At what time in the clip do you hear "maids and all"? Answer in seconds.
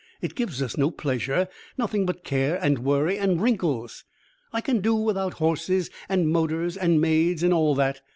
6.99-7.75